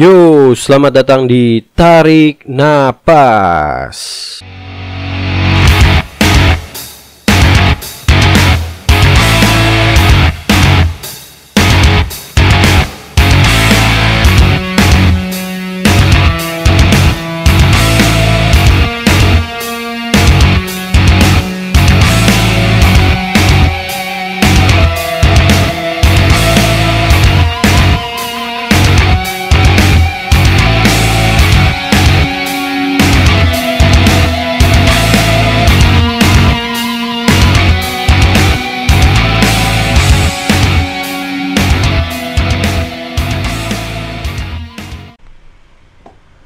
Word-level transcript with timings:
Yo, 0.00 0.56
selamat 0.56 1.04
datang 1.04 1.28
di 1.28 1.60
Tarik 1.76 2.48
Napas. 2.48 4.00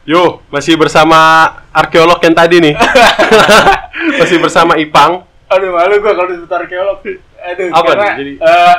Yo, 0.04 0.44
masih 0.52 0.76
bersama 0.76 1.16
arkeolog 1.72 2.20
yang 2.20 2.36
tadi 2.36 2.60
nih. 2.60 2.74
masih 4.20 4.36
bersama 4.36 4.76
Ipang, 4.76 5.24
Aduh 5.48 5.72
malu 5.72 5.96
gua 6.04 6.12
kalau 6.12 6.28
disebut 6.28 6.52
arkeolog. 6.52 7.00
Aduh, 7.40 7.68
Apa 7.72 7.88
karena, 7.88 8.04
nih? 8.04 8.16
Jadi- 8.20 8.38
eh, 8.40 8.74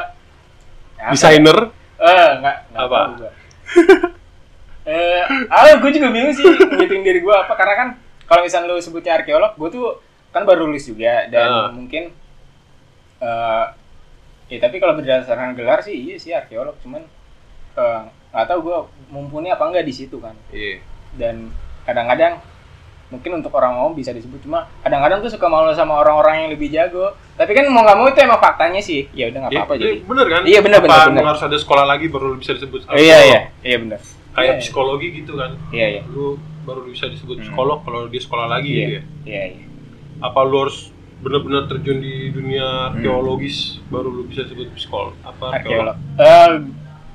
apa 1.02 1.12
desainer. 1.14 1.58
Eh, 1.96 2.30
enggak, 2.38 2.56
enggak 2.70 2.86
Apa? 2.86 3.00
gua. 3.16 3.30
eh, 4.94 5.24
ah, 5.50 5.74
gue 5.74 5.92
juga 5.92 6.14
bingung 6.14 6.30
sih 6.30 6.46
ngitung 6.46 7.02
diri 7.02 7.26
gua 7.26 7.42
apa 7.42 7.58
karena 7.58 7.74
kan 7.74 7.88
kalau 8.26 8.46
misalnya 8.46 8.70
lu 8.70 8.78
sebutnya 8.78 9.18
arkeolog, 9.18 9.58
gua 9.58 9.70
tuh 9.74 9.98
kan 10.30 10.46
baru 10.46 10.70
lulus 10.70 10.86
juga 10.86 11.26
dan 11.26 11.50
Ah. 11.50 11.68
mungkin 11.74 12.14
eh 13.18 13.66
ya 14.46 14.58
tapi 14.62 14.78
kalau 14.78 14.94
berdasarkan 14.94 15.58
gelar 15.58 15.82
sih 15.82 15.96
iya 15.96 16.22
sih 16.22 16.30
arkeolog, 16.30 16.78
cuman 16.86 17.02
eh, 17.74 18.02
nggak 18.30 18.46
tahu 18.46 18.60
gua 18.62 18.78
mumpuni 19.10 19.50
apa 19.50 19.66
enggak 19.66 19.86
di 19.86 19.94
situ 19.96 20.22
kan. 20.22 20.38
Iya. 20.54 20.86
Dan 21.16 21.50
kadang-kadang 21.84 22.40
mungkin 23.06 23.38
untuk 23.38 23.54
orang 23.54 23.78
awam 23.78 23.94
bisa 23.94 24.10
disebut 24.10 24.42
cuma 24.42 24.66
kadang-kadang 24.82 25.22
tuh 25.22 25.30
suka 25.30 25.46
malu 25.46 25.70
sama 25.72 25.94
orang-orang 25.96 26.36
yang 26.42 26.50
lebih 26.50 26.68
jago 26.68 27.14
tapi 27.34 27.54
kan 27.54 27.70
mau 27.70 27.82
nggak 27.82 27.96
mau 27.96 28.08
itu 28.08 28.20
emang 28.20 28.40
faktanya 28.40 28.82
sih 28.82 29.06
ya 29.12 29.30
udah 29.30 29.46
nggak 29.46 29.52
Iya, 29.52 29.60
apa-apa 29.62 29.74
iya, 29.74 29.82
jadi 29.84 29.96
bener 30.04 30.26
kan? 30.26 30.42
Iya, 30.44 30.60
bener, 30.60 30.80
Apa 30.80 30.88
bener, 30.88 31.06
bener. 31.12 31.24
harus 31.28 31.44
ada 31.44 31.54
sekolah 31.56 31.86
lagi 31.86 32.06
baru 32.08 32.34
bisa 32.34 32.52
disebut 32.52 32.82
Oh, 32.84 32.94
iya 32.94 33.14
arkeolog? 33.14 33.22
iya 33.24 33.40
iya 33.64 33.78
benar 33.78 34.00
Kayak 34.36 34.44
Iya, 34.50 34.54
psikologi 34.60 35.08
gitu 35.14 35.34
kan. 35.34 35.52
iya 35.70 35.88
iya 35.92 36.02
Lu 36.08 36.36
baru 36.66 36.82
bisa 36.84 37.06
disebut 37.06 37.38
Hmm. 37.38 37.46
psikolog 37.46 37.78
kalau 37.82 38.02
dia 38.06 38.20
sekolah 38.20 38.48
lagi 38.48 38.70
iya 38.70 38.82
gitu 38.82 38.90
ya. 38.90 39.04
iya 39.24 39.44
iya 39.54 39.66
Apa 40.18 40.40
lu 40.42 40.56
harus 40.60 40.90
benar-benar 41.16 41.64
terjun 41.68 42.02
di 42.02 42.34
dunia 42.34 42.66
Hmm. 42.66 42.90
arkeologis 42.92 43.86
baru 43.86 44.10
lu 44.10 44.26
bisa 44.26 44.42
disebut 44.42 44.74
psikolog? 44.74 45.14
Apa 45.22 45.54
arkeolog 45.54 45.94
eh 46.18 46.52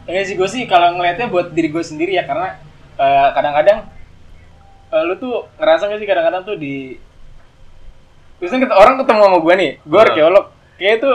ini 0.06 0.22
sih 0.22 0.34
gue 0.34 0.46
sih 0.46 0.62
kalau 0.64 0.94
ngelihatnya 0.94 1.26
buat 1.26 1.50
diri 1.50 1.66
gue 1.68 1.82
sendiri 1.82 2.14
ya 2.14 2.22
karena 2.22 2.62
eh, 3.00 3.28
kadang-kadang 3.32 3.78
eh, 4.90 5.02
lu 5.02 5.14
tuh 5.16 5.48
ngerasa 5.56 5.86
gak 5.86 5.98
sih 5.98 6.06
kadang-kadang 6.06 6.42
tuh 6.44 6.54
di 6.54 7.00
Biasanya 8.36 8.60
ket- 8.62 8.72
orang 8.74 8.96
ketemu 8.96 9.20
sama 9.20 9.38
gue 9.38 9.54
nih, 9.54 9.70
gue 9.78 9.92
Nah. 9.94 10.06
arkeolog, 10.06 10.44
kayak 10.76 10.96
tuh 10.98 11.14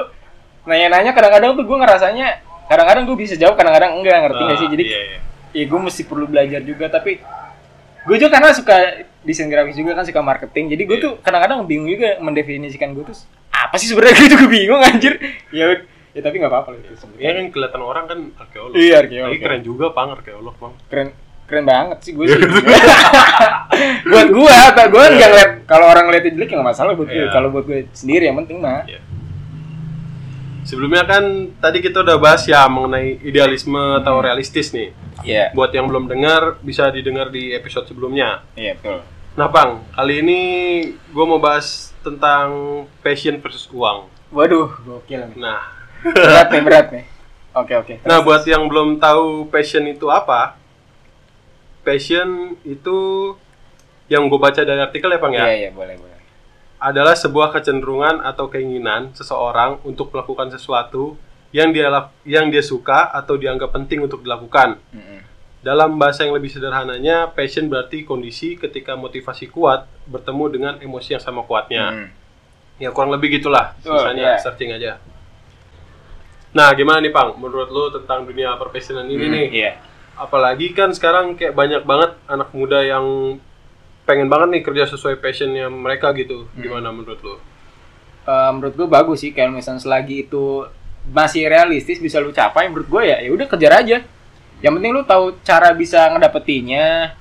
nanya-nanya 0.64 1.12
kadang-kadang 1.12 1.52
tuh 1.54 1.64
gue 1.64 1.74
ngerasanya 1.76 2.28
kadang-kadang 2.66 3.04
gue 3.04 3.18
bisa 3.18 3.34
jawab, 3.34 3.54
kadang-kadang 3.56 3.98
enggak 3.98 4.18
ngerti 4.20 4.38
Nah, 4.40 4.48
gak 4.48 4.60
sih? 4.60 4.70
Jadi 4.70 4.84
iya, 4.86 5.00
iya. 5.04 5.20
ya 5.52 5.64
gue 5.66 5.80
mesti 5.80 6.02
perlu 6.04 6.26
belajar 6.26 6.62
juga 6.62 6.86
tapi 6.88 7.18
gue 8.04 8.16
juga 8.16 8.30
karena 8.30 8.52
suka 8.52 8.78
desain 9.22 9.48
grafis 9.48 9.74
juga 9.74 9.94
kan 9.94 10.04
suka 10.04 10.22
marketing 10.22 10.70
jadi 10.70 10.84
gue 10.84 10.96
Iya. 10.96 11.02
tuh 11.02 11.14
kadang-kadang 11.20 11.64
bingung 11.64 11.90
juga 11.90 12.20
mendefinisikan 12.20 12.92
gue 12.92 13.02
tuh 13.04 13.18
apa 13.50 13.74
sih 13.76 13.88
sebenarnya 13.88 14.14
gue 14.20 14.30
juga 14.30 14.46
bingung 14.46 14.78
anjir 14.80 15.18
ya 15.50 15.74
ya 16.12 16.22
tapi 16.22 16.38
nggak 16.38 16.52
apa-apa 16.52 16.70
lah 16.70 16.80
itu 16.80 16.88
Ya 16.88 16.98
sebenarnya 17.00 17.32
kan 17.34 17.46
kelihatan 17.50 17.82
orang 17.82 18.04
kan 18.06 18.20
arkeolog. 18.38 18.76
iya 18.76 18.96
arkeolog 19.00 19.32
Tapi 19.32 19.42
keren 19.42 19.62
juga 19.64 19.86
pang 19.90 20.10
arkeolog 20.12 20.54
bang. 20.54 20.74
keren 20.86 21.08
keren 21.46 21.64
banget 21.64 21.98
sih 22.02 22.12
gue 22.12 22.26
sih. 22.26 22.38
Buat 24.10 24.30
gue 24.30 24.56
atau 24.66 24.86
gue 24.88 25.04
nggak 25.06 25.30
ngeliat 25.30 25.52
kalau 25.66 25.86
orang 25.88 26.10
ngeliat 26.10 26.26
jelek 26.26 26.50
ya 26.50 26.56
nggak 26.58 26.70
masalah 26.70 26.92
buat 26.94 27.06
gue 27.06 27.22
Iya. 27.22 27.30
kalau 27.30 27.50
buat 27.50 27.66
gue 27.66 27.86
sendiri 27.92 28.26
yang 28.26 28.38
penting 28.40 28.58
mah. 28.60 28.86
Iya. 28.86 29.02
Sebelumnya 30.66 31.06
kan 31.06 31.24
tadi 31.56 31.78
kita 31.78 32.02
udah 32.02 32.18
bahas 32.18 32.42
ya 32.44 32.66
mengenai 32.66 33.22
idealisme 33.22 33.78
atau 34.02 34.18
realistis 34.18 34.74
nih. 34.74 34.90
iya. 35.22 35.54
Buat 35.54 35.70
yang 35.72 35.86
belum 35.86 36.10
dengar 36.10 36.58
bisa 36.60 36.90
didengar 36.90 37.30
di 37.30 37.54
episode 37.54 37.86
sebelumnya. 37.86 38.42
iya 38.56 38.74
betul. 38.74 39.06
Nah 39.36 39.46
bang, 39.46 39.84
kali 39.92 40.24
ini 40.24 40.40
gue 41.06 41.26
mau 41.28 41.38
bahas 41.38 41.92
tentang 42.00 42.50
passion 43.00 43.38
versus 43.38 43.70
uang. 43.70 44.10
waduh 44.32 44.68
gokil 44.82 45.22
nih. 45.28 45.38
Nah, 45.38 45.62
berat 46.04 46.50
nih 46.50 46.62
berat 46.62 46.88
nih. 46.90 47.06
Oke 47.54 47.74
oke. 47.74 47.94
Nah 48.02 48.20
buat 48.20 48.42
yang 48.44 48.66
belum 48.66 48.98
tahu 48.98 49.48
passion 49.48 49.86
itu 49.86 50.10
apa, 50.10 50.58
passion 51.86 52.58
itu 52.66 52.98
yang 54.10 54.26
gue 54.26 54.38
baca 54.42 54.62
dari 54.66 54.82
artikel 54.82 55.10
ya 55.10 55.20
bang 55.22 55.34
ya, 55.34 55.46
iya 55.46 55.56
iya 55.66 55.72
boleh 55.72 55.96
boleh 55.98 56.16
adalah 56.82 57.16
sebuah 57.18 57.50
kecenderungan 57.56 58.22
atau 58.22 58.52
keinginan 58.52 59.10
seseorang 59.16 59.82
untuk 59.88 60.12
melakukan 60.14 60.52
sesuatu 60.54 61.16
yang 61.56 61.72
dia 61.72 61.88
yang 62.28 62.52
dia 62.52 62.62
suka 62.62 63.10
atau 63.16 63.40
dianggap 63.40 63.72
penting 63.72 64.04
untuk 64.04 64.22
dilakukan. 64.22 64.76
Mm-mm. 64.92 65.24
Dalam 65.66 65.98
bahasa 65.98 66.28
yang 66.28 66.36
lebih 66.36 66.52
sederhananya, 66.52 67.32
passion 67.34 67.66
berarti 67.72 68.06
kondisi 68.06 68.54
ketika 68.54 68.94
motivasi 68.94 69.50
kuat 69.50 69.88
bertemu 70.06 70.46
dengan 70.52 70.74
emosi 70.78 71.18
yang 71.18 71.24
sama 71.24 71.42
kuatnya. 71.42 72.06
Mm. 72.06 72.08
Ya 72.86 72.90
kurang 72.92 73.10
lebih 73.16 73.40
gitulah, 73.40 73.74
Betul, 73.80 73.98
sisanya 73.98 74.36
iya. 74.36 74.38
searching 74.38 74.70
aja. 74.76 74.92
Nah, 76.54 76.70
gimana 76.76 77.02
nih, 77.02 77.10
Pang? 77.10 77.34
Menurut 77.40 77.72
lu 77.72 77.88
tentang 77.90 78.28
dunia 78.28 78.54
perfessionan 78.60 79.08
ini 79.10 79.26
Hmm, 79.26 79.34
nih? 79.34 79.48
iya 79.50 79.72
Apalagi 80.16 80.72
kan 80.72 80.92
sekarang 80.92 81.36
kayak 81.36 81.54
banyak 81.54 81.84
banget 81.84 82.16
anak 82.26 82.50
muda 82.52 82.80
yang 82.80 83.38
pengen 84.06 84.32
banget 84.32 84.48
nih 84.56 84.64
kerja 84.64 84.84
sesuai 84.90 85.20
passionnya 85.20 85.68
mereka 85.68 86.16
gitu. 86.16 86.48
Hmm. 86.56 86.62
Gimana 86.62 86.90
menurut 86.90 87.20
lu? 87.20 87.36
Eh, 88.26 88.50
menurut 88.56 88.74
gue 88.74 88.88
bagus 88.88 89.22
sih 89.22 89.30
kalau 89.30 89.54
misalnya 89.54 89.84
selagi 89.84 90.26
itu 90.26 90.66
masih 91.06 91.46
realistis 91.46 92.02
bisa 92.02 92.18
lu 92.18 92.34
capai 92.34 92.66
menurut 92.66 92.90
gue 92.90 93.04
ya 93.06 93.22
ya 93.22 93.30
udah 93.30 93.46
kejar 93.46 93.86
aja 93.86 94.02
yang 94.58 94.74
penting 94.74 94.90
lu 94.90 95.06
tahu 95.06 95.38
cara 95.46 95.70
bisa 95.70 96.10
ngedapetinya 96.10 97.14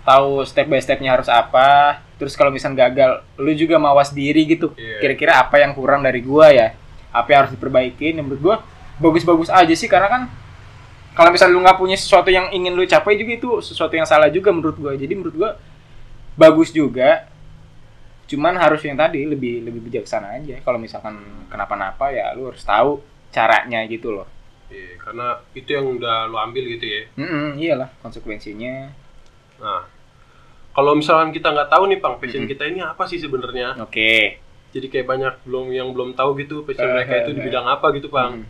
tahu 0.00 0.40
step 0.48 0.64
by 0.64 0.80
stepnya 0.80 1.12
harus 1.12 1.28
apa 1.28 2.00
terus 2.16 2.32
kalau 2.32 2.48
misalnya 2.48 2.88
gagal 2.88 3.20
lu 3.36 3.52
juga 3.52 3.76
mawas 3.76 4.08
diri 4.10 4.48
gitu 4.48 4.72
Iya. 4.74 5.04
kira-kira 5.04 5.44
apa 5.44 5.60
yang 5.60 5.76
kurang 5.76 6.00
dari 6.00 6.24
gua 6.24 6.48
ya 6.48 6.72
apa 7.12 7.28
yang 7.28 7.38
harus 7.44 7.52
diperbaiki 7.52 8.16
menurut 8.16 8.40
gua 8.40 8.56
bagus-bagus 8.96 9.52
aja 9.52 9.74
sih 9.76 9.92
karena 9.92 10.08
kan 10.08 10.22
kalau 11.12 11.30
misalnya 11.30 11.54
lu 11.54 11.60
nggak 11.60 11.78
punya 11.78 11.96
sesuatu 11.96 12.28
yang 12.28 12.48
ingin 12.50 12.72
lu 12.72 12.84
capai 12.84 13.16
juga 13.16 13.32
itu 13.36 13.50
sesuatu 13.60 13.92
yang 13.92 14.08
salah 14.08 14.32
juga 14.32 14.48
menurut 14.50 14.76
gua 14.76 14.92
jadi 14.96 15.12
menurut 15.12 15.34
gua 15.36 15.50
bagus 16.34 16.72
juga 16.72 17.28
cuman 18.24 18.56
harus 18.56 18.80
yang 18.80 18.96
tadi 18.96 19.28
lebih 19.28 19.60
lebih 19.60 19.80
bijaksana 19.84 20.40
aja 20.40 20.56
kalau 20.64 20.80
misalkan 20.80 21.20
kenapa-napa 21.52 22.08
ya 22.08 22.32
lu 22.32 22.48
harus 22.48 22.64
tahu 22.64 23.04
caranya 23.28 23.84
gitu 23.88 24.12
loh 24.12 24.28
Iya, 24.72 24.96
karena 24.96 25.36
itu 25.52 25.68
yang 25.68 25.84
udah 26.00 26.32
lu 26.32 26.40
ambil 26.40 26.64
gitu 26.64 26.88
ya. 26.88 27.02
Mm 27.20 27.60
iyalah 27.60 27.92
konsekuensinya 28.00 28.88
Nah, 29.60 29.84
kalau 30.72 30.96
misalkan 30.96 31.28
kita 31.28 31.52
nggak 31.52 31.68
tahu 31.68 31.92
nih, 31.92 32.00
Pang, 32.00 32.16
passion 32.16 32.48
Mm-mm. 32.48 32.52
kita 32.56 32.64
ini 32.72 32.80
apa 32.80 33.04
sih 33.04 33.20
sebenarnya? 33.20 33.76
oke 33.76 34.40
Jadi 34.72 34.86
kayak 34.88 35.04
banyak 35.04 35.34
belum 35.44 35.68
yang 35.76 35.92
belum 35.92 36.16
tahu 36.16 36.40
gitu 36.40 36.64
passion 36.64 36.88
Eh, 36.88 36.92
mereka 36.96 37.20
itu 37.20 37.36
di 37.36 37.40
eh, 37.44 37.52
bidang 37.52 37.68
apa 37.68 37.92
gitu, 37.92 38.08
Pang. 38.08 38.40
Mm. 38.40 38.48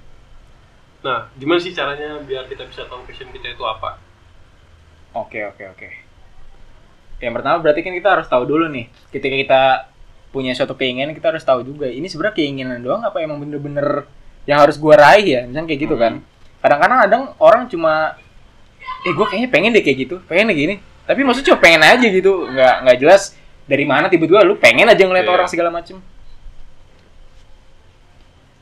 Nah, 1.02 1.26
gimana 1.34 1.58
sih 1.58 1.74
caranya 1.74 2.22
biar 2.22 2.46
kita 2.46 2.62
bisa 2.66 2.86
tahu 2.86 3.02
passion 3.02 3.26
kita 3.34 3.50
itu 3.50 3.64
apa? 3.66 3.98
Oke 5.18 5.42
oke 5.44 5.62
oke. 5.74 5.88
Yang 7.18 7.32
pertama 7.38 7.56
berarti 7.58 7.80
kan 7.82 7.92
kita 7.94 8.08
harus 8.18 8.26
tahu 8.30 8.42
dulu 8.46 8.70
nih. 8.70 8.86
Ketika 9.10 9.36
kita 9.36 9.62
punya 10.30 10.54
suatu 10.56 10.78
keinginan 10.78 11.12
kita 11.12 11.28
harus 11.34 11.44
tahu 11.44 11.60
juga 11.66 11.90
ini 11.90 12.08
sebenarnya 12.08 12.36
keinginan 12.40 12.80
doang 12.80 13.04
apa 13.04 13.20
emang 13.20 13.36
bener-bener 13.42 14.08
yang 14.48 14.64
harus 14.64 14.80
gua 14.80 14.96
raih 14.96 15.26
ya 15.28 15.40
misalnya 15.44 15.68
kayak 15.68 15.80
gitu 15.84 15.94
kan. 15.98 16.22
Kadang-kadang 16.62 16.98
kadang 17.04 17.22
orang 17.42 17.62
cuma 17.66 18.16
eh 19.02 19.12
gue 19.14 19.26
kayaknya 19.26 19.50
pengen 19.50 19.70
deh 19.74 19.82
kayak 19.82 19.98
gitu, 20.06 20.16
pengen 20.30 20.50
deh 20.50 20.56
gini. 20.56 20.74
Tapi 21.02 21.26
maksudnya 21.26 21.54
cuma 21.54 21.58
pengen 21.58 21.82
aja 21.82 22.06
gitu, 22.06 22.46
nggak 22.46 22.74
nggak 22.86 22.96
jelas 23.02 23.34
dari 23.66 23.82
mana 23.82 24.06
tiba-tiba 24.06 24.46
lu 24.46 24.54
pengen 24.58 24.86
aja 24.86 25.02
ngeliat 25.02 25.26
Iya. 25.26 25.34
orang 25.34 25.48
segala 25.50 25.70
macem. 25.74 25.98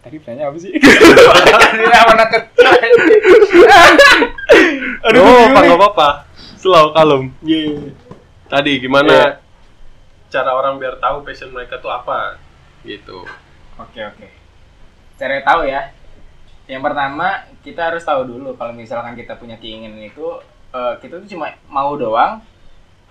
Tadi 0.00 0.16
pertanyaan 0.16 0.48
apa 0.48 0.58
sih? 0.58 0.72
Ini 0.72 1.94
apa 1.94 2.12
nakut? 2.16 2.42
Aduh, 5.04 5.20
oh, 5.20 5.44
nih. 5.44 5.52
nggak 5.52 5.76
apa-apa. 5.76 6.08
Slow, 6.56 6.92
kalem. 6.92 7.32
Iya. 7.40 7.92
Tadi 8.48 8.72
gimana 8.80 9.12
Iya. 9.12 9.28
cara 10.30 10.50
orang 10.52 10.76
biar 10.76 10.96
tahu 10.98 11.22
passion 11.22 11.52
mereka 11.52 11.76
tuh 11.78 11.90
apa? 11.90 12.36
Gitu. 12.82 13.24
Oke 13.76 14.00
oke. 14.00 14.26
Cara 15.16 15.40
tahu 15.40 15.68
ya. 15.68 15.92
Yang 16.64 16.82
pertama 16.82 17.26
kita 17.60 17.92
harus 17.92 18.02
tahu 18.02 18.24
dulu 18.24 18.54
kalau 18.54 18.72
misalkan 18.72 19.12
kita 19.12 19.36
punya 19.36 19.56
keinginan 19.56 20.00
itu 20.00 20.24
eh, 20.70 20.94
kita 21.02 21.18
tuh 21.18 21.28
cuma 21.28 21.50
mau 21.66 21.92
doang 21.94 22.40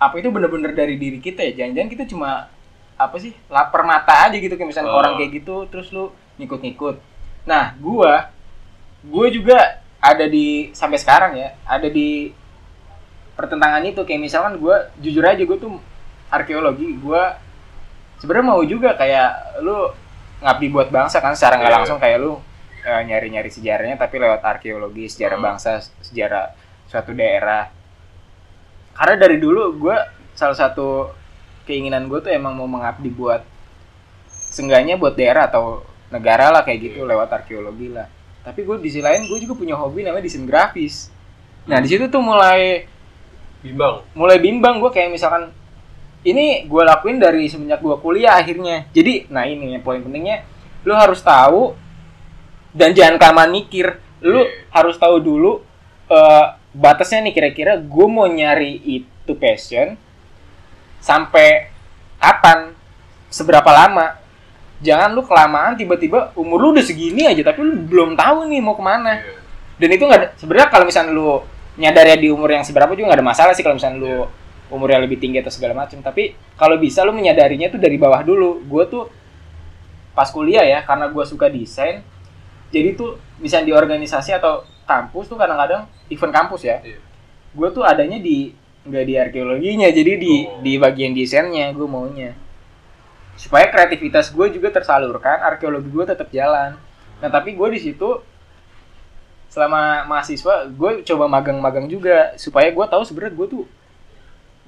apa 0.00 0.14
itu 0.16 0.32
bener-bener 0.32 0.72
dari 0.72 0.96
diri 0.96 1.20
kita 1.20 1.44
ya 1.44 1.52
jangan-jangan 1.60 1.90
kita 1.92 2.04
cuma 2.08 2.48
apa 2.96 3.16
sih 3.20 3.36
lapar 3.52 3.84
mata 3.84 4.26
aja 4.26 4.32
gitu 4.32 4.56
kayak 4.56 4.72
misalnya 4.72 4.88
Oh. 4.88 4.96
orang 4.96 5.20
kayak 5.20 5.44
gitu 5.44 5.68
terus 5.68 5.92
lu 5.92 6.08
ngikut-ngikut 6.40 6.96
nah 7.44 7.76
gua 7.76 8.32
gue 9.00 9.26
juga 9.30 9.80
ada 10.00 10.24
di 10.24 10.72
sampai 10.72 10.96
sekarang 10.96 11.32
ya 11.36 11.56
ada 11.64 11.88
di 11.88 12.32
pertentangan 13.32 13.80
itu 13.84 14.00
kayak 14.04 14.20
misalkan 14.20 14.56
gua 14.56 14.88
jujur 14.96 15.24
aja 15.24 15.40
gue 15.40 15.58
tuh 15.58 15.76
arkeologi 16.28 16.96
gua 17.00 17.36
sebenarnya 18.18 18.46
mau 18.46 18.60
juga 18.62 18.92
kayak 18.92 19.60
lu 19.64 19.92
ngabdi 20.40 20.66
buat 20.68 20.88
bangsa 20.88 21.20
kan 21.20 21.32
secara 21.32 21.56
nggak 21.56 21.72
Iya. 21.72 21.78
langsung 21.80 21.98
kayak 22.00 22.18
lu 22.20 22.32
eh, 22.80 23.02
nyari-nyari 23.04 23.48
sejarahnya 23.48 23.96
tapi 23.96 24.16
lewat 24.16 24.40
arkeologi 24.40 25.04
sejarah 25.08 25.36
Hmm. 25.36 25.46
bangsa 25.52 25.80
sejarah 26.00 26.52
suatu 26.88 27.12
daerah 27.12 27.68
karena 28.92 29.16
dari 29.16 29.36
dulu 29.36 29.80
gue 29.80 29.96
salah 30.32 30.56
satu 30.56 31.08
keinginan 31.64 32.08
gue 32.08 32.20
tuh 32.20 32.32
emang 32.32 32.52
mau 32.52 32.68
mengabdi 32.68 33.08
buat 33.08 33.40
seenggaknya 34.28 34.96
buat 34.96 35.14
daerah 35.14 35.46
atau 35.46 35.84
negara 36.10 36.50
lah 36.50 36.66
kayak 36.66 36.90
gitu 36.90 37.06
lewat 37.06 37.30
arkeologi 37.30 37.88
lah. 37.94 38.10
Tapi 38.42 38.66
gue 38.66 38.76
di 38.82 38.90
sisi 38.90 39.00
lain 39.00 39.30
gue 39.30 39.38
juga 39.40 39.54
punya 39.56 39.78
hobi 39.78 40.02
namanya 40.02 40.26
desain 40.26 40.44
grafis. 40.44 41.08
Nah 41.70 41.78
di 41.78 41.88
situ 41.88 42.10
tuh 42.10 42.20
mulai 42.20 42.84
bimbang. 43.62 44.02
mulai 44.12 44.38
bimbang 44.42 44.82
gue 44.82 44.90
kayak 44.90 45.12
misalkan 45.14 45.52
ini 46.26 46.68
gue 46.68 46.82
lakuin 46.84 47.16
dari 47.16 47.46
semenjak 47.48 47.80
gue 47.80 47.96
kuliah 48.02 48.36
akhirnya. 48.36 48.90
Jadi 48.92 49.30
nah 49.30 49.46
ini 49.46 49.78
yang 49.78 49.82
poin 49.86 50.02
pentingnya 50.02 50.44
lu 50.84 50.92
harus 50.92 51.22
tahu 51.22 51.72
dan 52.74 52.92
jangan 52.92 53.16
kelamaan 53.16 53.54
mikir. 53.54 53.96
Lu 54.20 54.44
Iya. 54.44 54.68
harus 54.74 55.00
tahu 55.00 55.16
dulu 55.22 55.64
eh, 56.10 56.46
batasnya 56.74 57.24
nih 57.24 57.34
kira-kira 57.34 57.72
gue 57.78 58.06
mau 58.10 58.26
nyari 58.28 58.78
itu 58.84 59.32
passion 59.38 59.96
sampai 61.00 61.72
kapan 62.20 62.76
seberapa 63.32 63.70
lama 63.72 64.19
jangan 64.80 65.12
lu 65.12 65.22
kelamaan 65.22 65.76
tiba-tiba 65.76 66.32
umur 66.34 66.58
lu 66.58 66.68
udah 66.72 66.84
segini 66.84 67.28
aja 67.28 67.44
tapi 67.44 67.60
lu 67.62 67.84
belum 67.84 68.16
tahu 68.16 68.48
nih 68.48 68.60
mau 68.60 68.72
ke 68.72 68.82
mana 68.82 69.20
Iya. 69.20 69.36
dan 69.76 69.88
itu 69.92 70.04
nggak 70.04 70.20
sebenarnya 70.36 70.68
kalau 70.68 70.84
misalnya 70.88 71.12
lu 71.12 71.28
nyadar 71.76 72.04
ya 72.04 72.16
di 72.16 72.28
umur 72.28 72.48
yang 72.50 72.64
seberapa 72.64 72.92
juga 72.92 73.12
nggak 73.12 73.20
ada 73.20 73.28
masalah 73.28 73.52
sih 73.52 73.60
kalau 73.60 73.76
misalnya 73.76 74.00
lu 74.00 74.08
Iya. 74.08 74.26
umurnya 74.70 74.98
lebih 75.02 75.18
tinggi 75.18 75.42
atau 75.42 75.50
segala 75.50 75.74
macam 75.74 75.98
tapi 76.00 76.32
kalau 76.54 76.76
bisa 76.76 77.02
lu 77.02 77.12
menyadarinya 77.12 77.68
tuh 77.68 77.76
dari 77.76 77.98
bawah 77.98 78.22
dulu 78.22 78.62
gue 78.64 78.84
tuh 78.86 79.04
pas 80.12 80.26
kuliah 80.28 80.62
ya 80.62 80.80
karena 80.82 81.06
gue 81.06 81.24
suka 81.24 81.46
desain 81.46 82.02
jadi 82.70 82.94
tuh 82.94 83.18
misalnya 83.38 83.66
di 83.66 83.74
organisasi 83.74 84.30
atau 84.32 84.62
kampus 84.86 85.26
tuh 85.26 85.36
kadang-kadang 85.36 85.86
event 86.08 86.32
kampus 86.32 86.62
ya 86.64 86.78
Iya. 86.80 86.98
gue 87.50 87.68
tuh 87.70 87.82
adanya 87.82 88.16
di 88.16 88.54
nggak 88.80 89.04
di 89.04 89.14
arkeologinya 89.18 89.88
jadi 89.90 90.12
di 90.16 90.34
Oh. 90.46 90.62
di 90.62 90.72
bagian 90.78 91.12
desainnya 91.12 91.68
gue 91.70 91.84
maunya 91.84 92.32
supaya 93.40 93.72
kreativitas 93.72 94.28
gue 94.28 94.52
juga 94.52 94.68
tersalurkan 94.68 95.40
arkeologi 95.40 95.88
gue 95.88 96.04
tetap 96.04 96.28
jalan. 96.28 96.76
Nah 97.24 97.28
tapi 97.32 97.56
gue 97.56 97.68
di 97.72 97.80
situ 97.80 98.20
selama 99.48 100.04
mahasiswa 100.04 100.68
gue 100.68 101.00
coba 101.08 101.24
magang-magang 101.24 101.88
juga. 101.88 102.36
Supaya 102.36 102.68
gue 102.68 102.84
tahu 102.84 103.00
sebenarnya 103.00 103.32
gue 103.32 103.46
tuh 103.48 103.64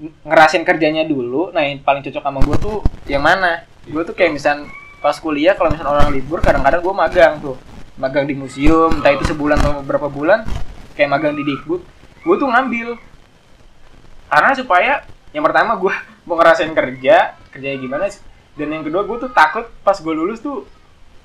ng- 0.01 0.17
ngerasain 0.25 0.65
kerjanya 0.65 1.05
dulu. 1.05 1.53
Nah 1.53 1.69
yang 1.69 1.85
paling 1.85 2.01
cocok 2.01 2.25
sama 2.25 2.41
gue 2.41 2.57
tuh 2.57 2.81
yang 3.13 3.21
mana? 3.21 3.69
Gue 3.85 4.09
tuh 4.09 4.17
kayak 4.17 4.41
misal 4.41 4.65
pas 5.05 5.21
kuliah 5.21 5.53
kalau 5.53 5.69
misalnya 5.69 5.93
orang 5.93 6.09
libur 6.09 6.41
kadang-kadang 6.41 6.81
gue 6.81 6.95
magang 6.97 7.35
tuh. 7.45 7.57
Magang 8.01 8.25
di 8.25 8.33
museum 8.33 8.89
entah 8.89 9.13
itu 9.13 9.29
sebulan 9.29 9.61
atau 9.61 9.85
beberapa 9.85 10.09
bulan 10.09 10.49
kayak 10.97 11.13
magang 11.13 11.37
di 11.37 11.45
Dikbud. 11.45 11.85
Gue 12.25 12.37
tuh 12.41 12.49
ngambil. 12.49 12.97
Karena 14.33 14.57
supaya 14.57 15.05
yang 15.37 15.45
pertama 15.45 15.77
gue 15.77 15.93
mau 16.25 16.41
ngerasain 16.41 16.73
kerja 16.73 17.37
kerjanya 17.53 17.79
gimana 17.85 18.05
dan 18.52 18.69
yang 18.69 18.84
kedua 18.84 19.02
gue 19.02 19.16
tuh 19.19 19.31
takut 19.32 19.64
pas 19.81 19.96
gue 19.96 20.12
lulus 20.12 20.38
tuh 20.38 20.69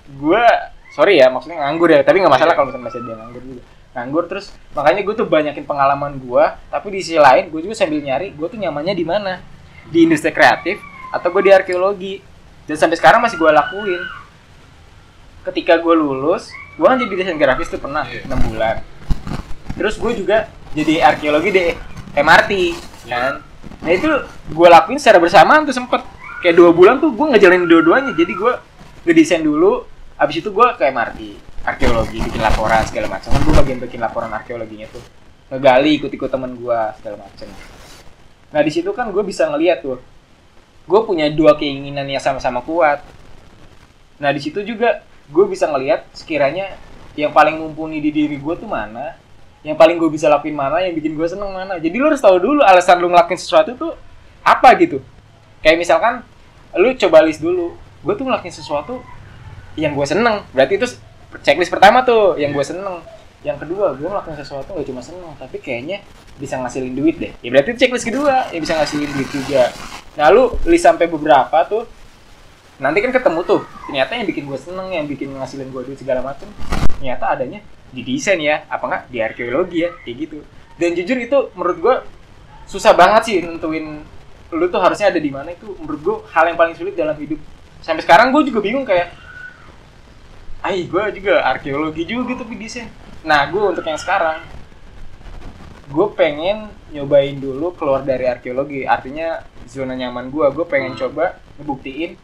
gue 0.08 0.44
sorry 0.92 1.20
ya 1.20 1.28
maksudnya 1.28 1.60
nganggur 1.60 1.92
ya 1.92 2.00
tapi 2.02 2.24
nggak 2.24 2.32
masalah 2.32 2.54
Iya. 2.54 2.58
kalau 2.58 2.68
misalnya 2.72 2.86
masih 2.88 3.00
ada 3.00 3.10
yang 3.12 3.20
nganggur 3.22 3.44
juga. 3.44 3.64
Nganggur 3.92 4.24
terus 4.30 4.46
makanya 4.72 5.02
gue 5.04 5.16
tuh 5.16 5.28
banyakin 5.28 5.66
pengalaman 5.66 6.14
gue 6.16 6.44
tapi 6.70 6.88
di 6.90 7.00
sisi 7.02 7.18
lain 7.18 7.50
gue 7.50 7.60
juga 7.60 7.76
sambil 7.76 8.00
nyari 8.00 8.32
gue 8.32 8.48
tuh 8.48 8.56
nyamannya 8.56 8.94
di 8.94 9.04
mana? 9.04 9.34
Di 9.88 10.04
industri 10.04 10.32
kreatif 10.32 10.80
atau 11.12 11.28
gue 11.30 11.44
di 11.44 11.52
arkeologi. 11.52 12.16
Dan 12.68 12.76
sampai 12.76 12.96
sekarang 12.96 13.20
masih 13.20 13.36
gue 13.36 13.48
lakuin. 13.48 14.02
Ketika 15.44 15.80
gue 15.80 15.94
lulus 15.94 16.48
gue 16.78 16.86
kan 16.86 16.96
jadi 16.96 17.10
desain 17.12 17.36
grafis 17.36 17.68
tuh 17.68 17.80
pernah 17.80 18.06
Iya. 18.06 18.24
enam 18.28 18.40
bulan. 18.46 18.84
Terus 19.74 19.98
gue 19.98 20.12
juga 20.16 20.46
jadi 20.72 21.04
arkeologi 21.04 21.50
di 21.50 21.64
MRT 22.14 22.52
kan? 23.08 23.42
Nah 23.82 23.92
itu 23.92 24.10
gue 24.48 24.68
lakuin 24.68 24.98
secara 24.98 25.18
bersamaan 25.18 25.64
tuh 25.64 25.74
sempet 25.74 26.02
kayak 26.42 26.56
dua 26.56 26.70
bulan 26.74 27.02
tuh 27.02 27.14
gue 27.14 27.26
ngejalanin 27.34 27.66
dua-duanya. 27.66 28.12
Jadi 28.14 28.34
gue 28.34 28.54
ngedesain 29.08 29.44
dulu 29.44 29.86
abis 30.18 30.42
itu 30.42 30.50
gue 30.50 30.68
ke 30.78 30.84
MRT 30.90 31.20
arkeologi 31.68 32.18
bikin 32.24 32.42
laporan 32.42 32.82
segala 32.88 33.08
macam. 33.18 33.30
Kan 33.34 33.42
gue 33.44 33.54
bagian 33.54 33.78
bikin 33.82 34.00
laporan 34.02 34.30
arkeologinya 34.32 34.88
tuh. 34.90 35.04
Ngegali 35.54 35.92
ikut-ikut 36.04 36.30
temen 36.30 36.52
gue 36.56 36.80
segala 37.00 37.18
macam. 37.24 37.48
Nah 38.48 38.62
di 38.64 38.72
situ 38.72 38.90
kan 38.96 39.12
gue 39.12 39.24
bisa 39.26 39.48
ngeliat 39.50 39.84
tuh 39.84 40.00
gue 40.88 41.00
punya 41.04 41.28
dua 41.28 41.60
keinginan 41.60 42.08
yang 42.08 42.24
sama-sama 42.24 42.64
kuat. 42.64 43.04
Nah 44.18 44.32
di 44.32 44.40
situ 44.40 44.64
juga 44.64 45.04
gue 45.28 45.46
bisa 45.50 45.68
ngeliat 45.68 46.08
sekiranya 46.16 46.80
yang 47.20 47.34
paling 47.34 47.60
mumpuni 47.60 48.00
di 48.00 48.14
diri 48.14 48.38
gue 48.38 48.56
tuh 48.56 48.70
mana 48.70 49.18
yang 49.66 49.76
paling 49.76 50.00
gue 50.00 50.08
bisa 50.08 50.32
lakuin 50.32 50.56
mana 50.56 50.80
yang 50.86 50.96
bikin 50.96 51.18
gue 51.18 51.28
seneng 51.28 51.52
mana. 51.52 51.76
Jadi 51.82 51.96
lu 51.98 52.08
harus 52.08 52.24
tahu 52.24 52.40
dulu 52.40 52.62
alasan 52.64 53.04
lu 53.04 53.12
ngelakuin 53.12 53.40
sesuatu 53.42 53.76
tuh 53.76 53.92
apa 54.48 54.72
gitu 54.80 55.04
kayak 55.62 55.78
misalkan 55.82 56.22
lu 56.78 56.94
coba 56.94 57.26
list 57.26 57.42
dulu 57.42 57.74
gue 57.78 58.14
tuh 58.14 58.26
ngelakuin 58.26 58.54
sesuatu 58.54 59.02
yang 59.78 59.94
gue 59.94 60.06
seneng. 60.06 60.42
Berarti 60.54 60.74
itu 60.82 60.88
checklist 61.46 61.70
pertama 61.70 62.02
tuh 62.02 62.38
yang 62.38 62.54
gue 62.54 62.66
seneng. 62.66 63.02
Yang 63.46 63.66
kedua 63.66 63.94
gue 63.94 64.08
ngelakuin 64.10 64.38
sesuatu 64.38 64.74
gak 64.74 64.88
cuma 64.90 65.02
seneng 65.02 65.32
tapi 65.38 65.62
kayaknya 65.62 66.02
bisa 66.42 66.58
ngasilin 66.58 66.94
duit 66.94 67.16
deh. 67.22 67.32
Ya 67.42 67.50
berarti 67.54 67.78
checklist 67.78 68.06
kedua 68.06 68.50
yang 68.54 68.62
bisa 68.66 68.74
ngasilin 68.78 69.10
duit 69.14 69.30
juga. 69.30 69.70
Nah 70.18 70.34
lu 70.34 70.54
list 70.66 70.86
sampai 70.86 71.06
beberapa 71.06 71.58
tuh 71.70 71.86
nanti 72.78 73.02
kan 73.02 73.10
ketemu 73.10 73.42
tuh 73.42 73.62
ternyata 73.90 74.14
yang 74.14 74.28
bikin 74.30 74.44
gue 74.46 74.60
seneng 74.62 74.88
yang 74.94 75.06
bikin 75.10 75.34
ngasilin 75.34 75.74
gue 75.74 75.82
duit 75.82 75.98
segala 75.98 76.22
macem 76.22 76.46
ternyata 76.98 77.34
adanya 77.34 77.58
di 77.90 78.06
desain 78.06 78.38
ya 78.38 78.70
apa 78.70 78.86
enggak 78.86 79.04
di 79.10 79.18
arkeologi 79.18 79.78
ya 79.86 79.90
kayak 80.06 80.16
gitu. 80.28 80.38
Dan 80.78 80.94
jujur 80.94 81.18
itu 81.18 81.38
menurut 81.58 81.78
gue 81.82 81.96
susah 82.70 82.94
banget 82.94 83.22
sih 83.26 83.38
nentuin 83.42 84.06
lu 84.52 84.66
tuh 84.72 84.80
harusnya 84.80 85.12
ada 85.12 85.20
di 85.20 85.28
mana 85.28 85.52
itu 85.52 85.76
menurut 85.82 86.00
gue 86.00 86.16
hal 86.32 86.48
yang 86.48 86.58
paling 86.58 86.76
sulit 86.78 86.96
dalam 86.96 87.16
hidup. 87.20 87.40
Sampai 87.84 88.04
sekarang 88.04 88.32
gue 88.32 88.48
juga 88.48 88.60
bingung 88.64 88.88
kayak 88.88 89.12
ay 90.64 90.88
gue 90.88 91.04
juga 91.22 91.46
arkeologi 91.48 92.04
juga 92.04 92.34
gitu 92.34 92.44
tapi 92.44 92.58
desain 92.60 92.90
nah 93.24 93.46
gue 93.48 93.62
untuk 93.62 93.86
yang 93.86 93.96
sekarang 93.96 94.42
gue 95.88 96.08
pengen 96.18 96.68
nyobain 96.92 97.36
dulu 97.40 97.76
keluar 97.76 98.04
dari 98.04 98.28
arkeologi. 98.28 98.84
Artinya 98.84 99.44
zona 99.68 99.96
nyaman 99.96 100.32
gue 100.32 100.46
gue 100.52 100.66
pengen 100.68 100.96
Hmm. 100.96 101.02
coba 101.08 101.40
ngebuktiin. 101.60 102.16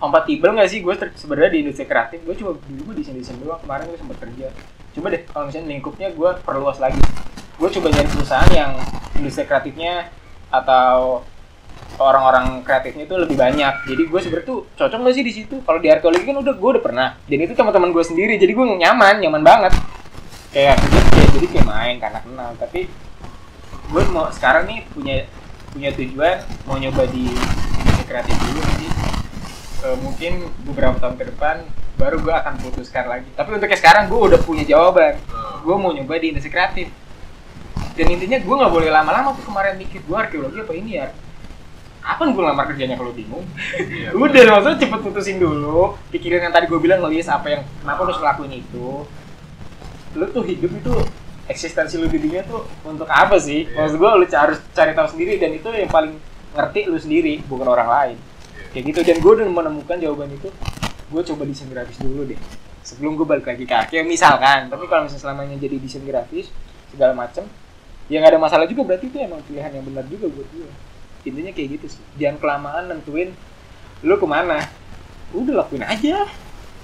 Kompatibel 0.00 0.56
nggak 0.56 0.70
sih? 0.70 0.80
Gue 0.80 0.96
sebenarnya 0.96 1.50
di 1.54 1.58
industri 1.66 1.84
kreatif 1.86 2.22
gue 2.22 2.34
coba 2.38 2.58
dulu 2.66 2.80
gue 2.90 3.02
desain 3.02 3.14
desain 3.18 3.38
doang 3.38 3.60
kemarin 3.62 3.90
gue 3.90 3.98
sempat 3.98 4.18
kerja. 4.22 4.48
Coba 4.94 5.06
deh 5.14 5.22
kalau 5.26 5.44
misalnya 5.46 5.68
lingkupnya 5.70 6.08
gue 6.10 6.30
perluas 6.42 6.78
lagi. 6.82 6.98
Gue 7.58 7.68
coba 7.68 7.86
nyari 7.92 8.08
perusahaan 8.08 8.50
yang 8.50 8.70
industri 9.18 9.44
kreatifnya 9.46 10.08
atau 10.50 11.22
orang-orang 12.00 12.64
kreatifnya 12.64 13.04
itu 13.04 13.16
lebih 13.16 13.36
banyak. 13.36 13.74
Jadi 13.86 14.02
gue 14.08 14.20
sebenarnya 14.20 14.46
tuh 14.48 14.58
cocok 14.76 14.98
nggak 15.00 15.14
sih 15.14 15.24
di 15.24 15.32
situ? 15.32 15.56
Kalau 15.62 15.78
di 15.78 15.88
arkeologi 15.92 16.24
kan 16.24 16.38
udah 16.38 16.54
gue 16.54 16.70
udah 16.78 16.82
pernah. 16.82 17.08
Dan 17.28 17.38
itu 17.44 17.52
teman-teman 17.56 17.90
gue 17.90 18.04
sendiri 18.04 18.34
jadi 18.40 18.52
gue 18.52 18.66
nyaman 18.78 19.20
nyaman 19.20 19.42
banget. 19.42 19.72
Kayak 20.50 20.82
kerja 20.82 21.00
kayak 21.14 21.28
jadi 21.38 21.46
kayak 21.46 21.66
main 21.66 21.96
karena 22.00 22.18
kenal. 22.24 22.50
Tapi 22.58 22.80
gue 23.90 24.02
mau 24.10 24.26
sekarang 24.30 24.70
nih 24.70 24.80
punya 24.90 25.16
punya 25.70 25.90
tujuan 25.94 26.42
mau 26.66 26.78
nyoba 26.78 27.06
di 27.10 27.30
industri 27.78 28.04
kreatif 28.06 28.34
dulu 28.42 28.58
jadi 28.74 28.88
eh, 29.86 29.96
mungkin 30.02 30.32
beberapa 30.66 30.98
tahun 30.98 31.14
ke 31.14 31.24
depan 31.34 31.62
baru 31.94 32.16
gue 32.24 32.34
akan 32.34 32.54
putuskan 32.64 33.06
lagi. 33.06 33.28
Tapi 33.36 33.60
untuk 33.60 33.68
yang 33.68 33.80
sekarang 33.80 34.08
gue 34.08 34.18
udah 34.18 34.40
punya 34.40 34.64
jawaban. 34.64 35.20
Gue 35.60 35.76
mau 35.76 35.92
nyoba 35.92 36.16
di 36.16 36.32
industri 36.32 36.48
kreatif 36.48 36.88
dan 37.94 38.06
intinya 38.06 38.38
gue 38.38 38.54
nggak 38.54 38.72
boleh 38.72 38.90
lama-lama 38.92 39.34
tuh 39.34 39.44
kemarin 39.46 39.74
mikir 39.74 40.00
gue 40.04 40.16
arkeologi 40.16 40.58
apa 40.62 40.72
ini 40.74 40.90
ya? 40.98 41.08
Apa 42.00 42.32
gue 42.32 42.42
lamar 42.42 42.64
kerjanya 42.72 42.96
kalau 42.96 43.12
bingung? 43.12 43.44
Iya, 43.76 44.16
udah 44.16 44.42
maksudnya 44.56 44.78
cepet 44.80 45.00
putusin 45.04 45.36
dulu. 45.36 45.98
Pikirin 46.08 46.48
yang 46.48 46.54
tadi 46.54 46.64
gue 46.70 46.80
bilang 46.80 47.04
ngelis 47.04 47.28
apa 47.28 47.46
yang 47.50 47.62
kenapa 47.82 48.00
lu 48.06 48.08
harus 48.08 48.20
ngelakuin 48.22 48.52
itu. 48.56 48.88
Lu 50.16 50.24
tuh 50.32 50.42
hidup 50.46 50.72
itu 50.72 50.94
eksistensi 51.50 51.98
lu 51.98 52.06
di 52.06 52.18
dunia 52.22 52.46
tuh 52.46 52.64
untuk 52.86 53.10
apa 53.10 53.36
sih? 53.36 53.66
Iya. 53.68 53.84
maksud 53.84 53.96
gue 54.00 54.08
lu 54.08 54.26
harus 54.30 54.58
cari 54.72 54.92
tahu 54.94 55.08
sendiri 55.10 55.36
dan 55.36 55.50
itu 55.52 55.68
yang 55.68 55.90
paling 55.90 56.14
ngerti 56.56 56.80
lu 56.88 56.98
sendiri 56.98 57.42
bukan 57.50 57.66
orang 57.68 57.88
lain. 57.90 58.16
Kayak 58.72 58.84
gitu. 58.96 59.00
Dan 59.04 59.16
gue 59.20 59.32
udah 59.36 59.46
menemukan 59.50 59.96
jawaban 59.98 60.30
itu 60.32 60.48
gue 61.10 61.22
coba 61.34 61.42
desain 61.44 61.68
grafis 61.68 61.98
dulu 62.00 62.24
deh. 62.24 62.38
Sebelum 62.80 63.12
gue 63.18 63.26
balik 63.28 63.44
lagi 63.44 63.68
ke 63.68 63.74
arkeo 63.76 64.06
misalkan. 64.08 64.72
Tapi 64.72 64.88
kalau 64.88 65.04
misalnya 65.04 65.20
selamanya 65.20 65.56
jadi 65.60 65.76
desain 65.76 66.00
grafis 66.06 66.48
segala 66.90 67.12
macem 67.12 67.44
ya 68.10 68.18
nggak 68.18 68.34
ada 68.34 68.42
masalah 68.42 68.66
juga 68.66 68.82
berarti 68.82 69.06
itu 69.06 69.16
emang 69.22 69.40
pilihan 69.46 69.70
yang 69.70 69.86
benar 69.86 70.04
juga 70.10 70.26
buat 70.28 70.48
gue 70.50 70.70
intinya 71.20 71.52
kayak 71.52 71.68
gitu 71.76 71.86
sih. 72.00 72.02
Jangan 72.16 72.36
kelamaan 72.40 72.84
nentuin 72.88 73.36
lu 74.00 74.16
ke 74.16 74.24
mana. 74.24 74.64
Udah 75.36 75.64
lakuin 75.64 75.84
aja. 75.84 76.24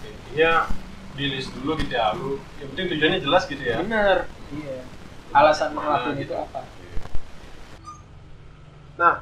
Intinya 0.04 0.68
di 1.16 1.24
list 1.32 1.56
dulu 1.56 1.72
gitu 1.80 1.96
ya 1.96 2.12
lu. 2.12 2.36
Yang 2.60 2.68
penting 2.76 2.86
tujuannya 2.92 3.20
jelas 3.24 3.42
gitu 3.48 3.62
ya. 3.64 3.80
Bener 3.80 4.28
iya. 4.52 4.84
Alasan 5.32 5.72
Ke 5.72 5.80
mana 5.80 5.84
ngelakuin 5.88 6.16
gitu. 6.20 6.32
itu 6.32 6.34
apa? 6.36 6.60
Nah 9.00 9.14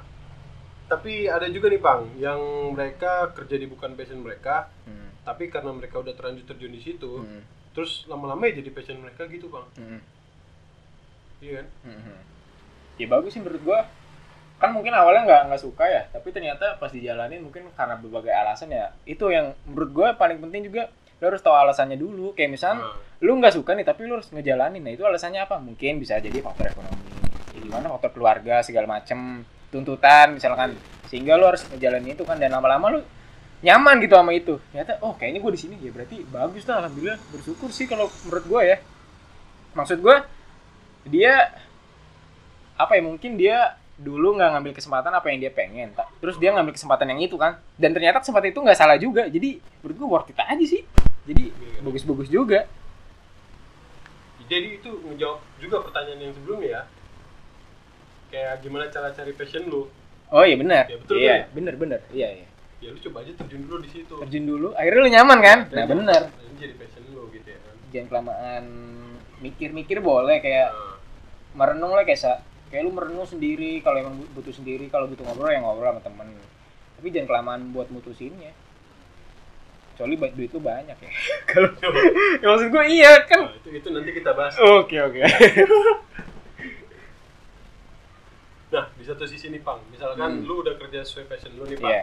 tapi 0.85 1.31
ada 1.31 1.49
juga 1.49 1.73
nih 1.73 1.81
pang 1.81 2.05
yang 2.21 2.41
mereka 2.77 3.33
kerja 3.33 3.57
di 3.57 3.65
bukan 3.65 3.97
passion 3.97 4.21
mereka 4.21 4.69
hmm. 4.85 5.25
tapi 5.25 5.49
karena 5.49 5.73
mereka 5.73 5.97
udah 5.97 6.13
terlanjur 6.13 6.45
terjun 6.45 6.77
di 6.77 6.83
situ 6.85 7.25
Hmm. 7.25 7.41
terus 7.73 8.05
lama-lama 8.05 8.45
ya 8.53 8.61
jadi 8.61 8.71
passion 8.71 9.01
mereka 9.01 9.25
gitu 9.33 9.49
bang. 9.49 9.65
Hmm. 9.81 10.01
Iya 11.45 11.61
kan? 11.61 11.67
Hmm. 11.85 12.19
ya 12.97 13.07
bagus 13.11 13.37
sih 13.37 13.41
menurut 13.45 13.61
gua. 13.61 13.81
Kan 14.57 14.73
mungkin 14.73 14.97
awalnya 14.97 15.29
nggak 15.29 15.43
nggak 15.53 15.61
suka 15.61 15.85
ya 15.85 16.09
tapi 16.09 16.33
ternyata 16.33 16.81
pas 16.81 16.89
dijalanin 16.89 17.45
mungkin 17.45 17.69
karena 17.77 18.01
berbagai 18.01 18.33
alasan 18.33 18.73
ya. 18.73 18.97
Itu 19.05 19.29
yang 19.29 19.53
menurut 19.69 19.91
gua 19.93 20.09
paling 20.17 20.41
penting 20.41 20.73
juga 20.73 20.89
lo 21.21 21.25
harus 21.29 21.45
tahu 21.45 21.53
alasannya 21.53 22.01
dulu. 22.01 22.33
Kayak 22.33 22.57
misalnya 22.57 22.81
Nah, 22.89 22.97
lu 23.21 23.37
nggak 23.41 23.55
suka 23.61 23.77
nih 23.77 23.85
tapi 23.85 24.09
lu 24.09 24.17
harus 24.17 24.33
ngejalanin. 24.33 24.81
Nah 24.81 24.93
itu 24.97 25.05
alasannya 25.05 25.45
apa? 25.45 25.61
Mungkin 25.61 26.01
bisa 26.01 26.17
jadi 26.17 26.41
faktor 26.41 26.73
ekonomi. 26.73 26.97
Ya, 27.53 27.61
gimana? 27.61 27.93
Faktor 27.97 28.11
keluarga 28.17 28.65
segala 28.65 28.89
macem 28.89 29.45
tuntutan 29.69 30.33
misalkan. 30.33 30.77
Sehingga 31.13 31.37
lu 31.37 31.45
harus 31.45 31.65
ngejalanin 31.69 32.17
itu 32.17 32.25
kan 32.25 32.41
dan 32.41 32.51
lama-lama 32.57 32.99
lu 32.99 33.01
nyaman 33.65 33.97
gitu 34.05 34.15
sama 34.17 34.33
itu. 34.37 34.61
Ternyata 34.73 35.01
oh 35.01 35.17
kayaknya 35.17 35.41
gue 35.41 35.53
di 35.57 35.61
sini. 35.61 35.75
Ya 35.81 35.91
berarti 35.93 36.21
bagus 36.29 36.65
lah 36.69 36.85
alhamdulillah. 36.85 37.19
Bersyukur 37.33 37.71
sih 37.73 37.89
kalau 37.89 38.13
menurut 38.29 38.45
gue 38.45 38.61
ya. 38.65 38.77
Maksud 39.75 39.99
gue 40.05 40.17
dia 41.09 41.53
apa 42.75 42.93
ya 42.99 43.03
mungkin 43.05 43.37
dia 43.39 43.79
dulu 43.95 44.35
nggak 44.35 44.51
ngambil 44.59 44.73
kesempatan 44.75 45.15
apa 45.15 45.27
yang 45.31 45.39
dia 45.39 45.53
pengen 45.55 45.95
terus 46.19 46.35
dia 46.43 46.51
ngambil 46.51 46.75
kesempatan 46.75 47.07
yang 47.15 47.21
itu 47.23 47.39
kan 47.39 47.63
dan 47.79 47.95
ternyata 47.95 48.19
kesempatan 48.19 48.51
itu 48.51 48.59
nggak 48.59 48.79
salah 48.79 48.99
juga 48.99 49.31
jadi 49.31 49.63
menurut 49.85 49.97
gue 49.97 50.09
worth 50.11 50.31
it 50.35 50.39
aja 50.43 50.65
sih 50.67 50.83
jadi 51.25 51.55
bagus-bagus 51.87 52.27
juga 52.27 52.67
jadi 54.45 54.77
itu 54.83 54.91
ngejawab 54.91 55.41
juga 55.63 55.77
pertanyaan 55.87 56.21
yang 56.29 56.35
sebelumnya 56.35 56.69
ya 56.69 56.83
kayak 58.35 58.55
gimana 58.67 58.91
cara 58.91 59.15
cari 59.15 59.33
passion 59.33 59.71
lu 59.71 59.87
Oh 60.35 60.43
iya 60.43 60.57
benar. 60.59 60.89
Ya, 60.91 60.97
betul, 60.99 61.17
iya, 61.21 61.35
betul. 61.47 61.55
bener 61.55 61.75
bener. 61.79 62.01
Iya 62.11 62.29
iya. 62.43 62.47
ya 62.83 62.89
lu 62.91 62.99
coba 62.99 63.23
aja 63.23 63.33
terjun 63.39 63.61
dulu 63.71 63.77
di 63.87 63.91
situ 63.93 64.15
Terjun 64.19 64.45
dulu, 64.45 64.69
akhirnya 64.75 65.01
lu 65.01 65.11
nyaman 65.15 65.39
kan? 65.41 65.59
Nah 65.71 65.85
Dan 65.87 65.97
bener. 66.05 66.23
ini 66.43 66.57
jadi 66.59 66.75
passion 66.75 67.03
lu 67.15 67.23
gitu 67.31 67.49
ya 67.49 67.59
kan 67.63 67.75
Jangan 67.95 68.07
kelamaan 68.11 68.65
mikir-mikir 69.37 69.99
boleh 69.99 70.39
kayak 70.39 70.71
merenung 71.53 71.91
lah 71.91 72.03
kayak 72.03 72.19
sa- 72.19 72.43
kayak 72.69 72.83
lu 72.83 72.91
merenung 72.91 73.25
sendiri 73.25 73.79
kalau 73.79 73.99
emang 73.99 74.19
butuh 74.31 74.51
sendiri 74.51 74.87
kalau 74.87 75.07
butuh 75.07 75.23
ngobrol 75.23 75.49
ya 75.49 75.59
ngobrol 75.59 75.89
sama 75.89 76.01
temen. 76.01 76.29
Tapi 76.95 77.07
jangan 77.09 77.29
kelamaan 77.29 77.63
buat 77.71 77.89
mutusinnya 77.89 78.51
kecuali 79.91 80.15
duit 80.29 80.51
lu 80.51 80.59
banyak 80.59 80.97
ya. 80.97 81.11
Kalau 81.47 81.71
ya, 81.71 81.87
maksud 82.45 82.67
gue 82.69 82.85
iya 82.89 83.15
kan? 83.23 83.47
Nah, 83.47 83.55
itu 83.55 83.69
itu 83.73 83.89
nanti 83.89 84.11
kita 84.11 84.35
bahas. 84.35 84.59
Oke 84.59 84.99
oke. 84.99 85.23
Nah 88.67 88.91
di 88.91 89.07
satu 89.07 89.23
sisi 89.23 89.47
nih 89.49 89.63
pang. 89.63 89.79
Misalkan 89.87 90.43
Hmm. 90.43 90.47
lu 90.47 90.61
udah 90.61 90.75
kerja 90.75 90.99
sesuai 91.01 91.31
passion 91.31 91.55
lu 91.55 91.63
nih 91.65 91.79
pang. 91.79 91.95
Iya. 91.95 92.03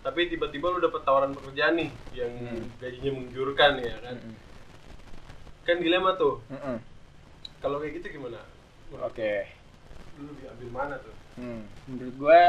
Tapi 0.00 0.30
tiba-tiba 0.30 0.70
lu 0.70 0.78
dapet 0.78 1.02
tawaran 1.02 1.34
pekerjaan 1.34 1.74
nih 1.74 1.90
yang 2.14 2.30
Hmm. 2.30 2.62
gajinya 2.78 3.10
menggiurkan 3.12 3.74
ya 3.80 3.98
kan? 3.98 4.14
Mm-mm. 4.14 4.34
Kan 5.66 5.76
dilema 5.76 6.14
tuh 6.14 6.38
Mm-mm. 6.46 6.78
kalau 7.58 7.76
kayak 7.78 7.98
gitu 7.98 8.16
gimana 8.16 8.38
oke 8.96 9.32
lu 10.16 10.30
lebih 10.30 10.46
ambil 10.48 10.70
mana 10.72 10.96
tuh 10.96 11.14
Hmm, 11.36 11.68
menurut 11.84 12.16
gue 12.16 12.40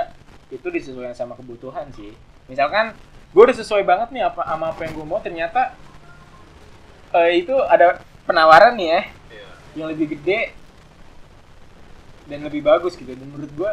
itu 0.48 0.64
disesuaikan 0.64 1.12
sama 1.12 1.36
kebutuhan 1.36 1.92
sih. 1.92 2.16
Misalkan 2.48 2.96
gue 3.36 3.44
udah 3.44 3.52
sesuai 3.52 3.84
banget 3.84 4.16
nih 4.16 4.24
apa 4.24 4.48
sama 4.48 4.72
apa 4.72 4.88
yang 4.88 4.96
gue 4.96 5.04
mau, 5.04 5.20
ternyata 5.20 5.76
eh, 7.12 7.44
itu 7.44 7.52
ada 7.68 8.00
penawaran 8.24 8.80
nih 8.80 8.88
ya 8.88 9.02
Iya. 9.28 9.48
yang 9.76 9.88
lebih 9.92 10.16
gede 10.16 10.56
dan 12.28 12.48
lebih 12.48 12.64
bagus 12.64 12.96
gitu. 12.96 13.12
Dan 13.12 13.28
menurut 13.28 13.52
gue, 13.52 13.72